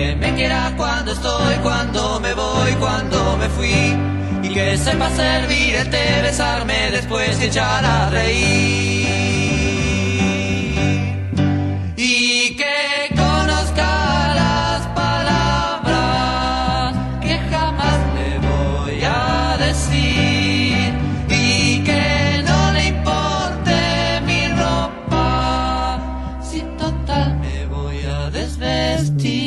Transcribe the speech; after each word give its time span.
que 0.00 0.16
me 0.16 0.34
quiera 0.34 0.72
cuando 0.78 1.12
estoy, 1.12 1.54
cuando 1.62 2.20
me 2.20 2.32
voy, 2.32 2.72
cuando 2.84 3.36
me 3.36 3.48
fui. 3.56 3.96
Y 4.42 4.48
que 4.54 4.78
sepa 4.78 5.10
servir 5.10 5.90
té, 5.90 6.22
besarme 6.22 6.90
después 6.90 7.38
y 7.40 7.44
echar 7.44 7.84
a 7.84 8.08
reír. 8.08 9.08
Y 11.96 12.56
que 12.60 13.14
conozca 13.24 13.90
las 14.42 14.80
palabras 15.02 16.94
que 17.24 17.34
jamás 17.52 17.98
le 18.16 18.30
voy 18.50 18.98
a 19.04 19.56
decir. 19.66 20.94
Y 21.28 21.84
que 21.88 22.42
no 22.48 22.72
le 22.72 22.82
importe 22.94 23.76
mi 24.28 24.42
ropa, 24.62 26.00
si 26.48 26.60
total 26.78 27.38
me 27.44 27.66
voy 27.66 27.98
a 28.18 28.30
desvestir. 28.30 29.39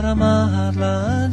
Para 0.00 0.12
amarla. 0.12 1.28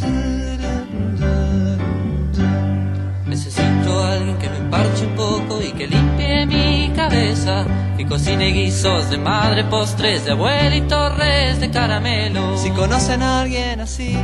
Necesito 3.25 4.03
a 4.03 4.13
alguien 4.13 4.37
que 4.37 4.49
me 4.49 4.59
parche 4.69 5.05
un 5.05 5.15
poco 5.15 5.61
y 5.61 5.71
que 5.71 5.87
limpie 5.87 6.45
mi 6.45 6.91
cabeza. 6.93 7.65
Que 7.95 8.05
cocine 8.05 8.47
guisos 8.47 9.09
de 9.09 9.19
madre, 9.19 9.63
postres 9.63 10.25
de 10.25 10.31
abuela 10.31 10.75
y 10.75 10.81
torres 10.81 11.61
de 11.61 11.71
caramelo. 11.71 12.57
Si 12.57 12.69
conocen 12.71 13.23
a 13.23 13.39
alguien 13.41 13.79
así, 13.79 14.17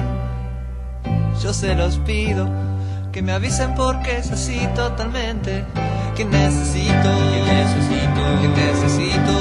yo 1.42 1.54
se 1.54 1.74
los 1.76 1.98
pido 2.00 2.50
que 3.14 3.22
me 3.22 3.32
avisen 3.32 3.74
porque 3.76 4.18
es 4.18 4.30
así 4.30 4.60
totalmente. 4.76 5.64
Que 6.18 6.26
necesito, 6.26 7.10
que 7.32 7.42
necesito, 7.54 8.22
que 8.42 8.48
necesito, 8.50 9.33